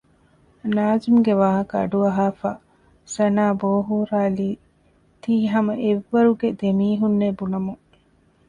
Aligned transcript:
ނާޒިމްގެ 0.75 1.33
ވާހަކަ 1.41 1.75
އަޑުއަހާފައި 1.81 2.59
ސަނާ 3.13 3.45
ބޯހޫރާލީ 3.61 4.49
ތީ 5.21 5.33
ހަމަ 5.51 5.73
އެއްވަރުގެ 5.83 6.49
ދެމީހުންނޭ 6.59 7.27
ބުނަމުން 7.39 7.83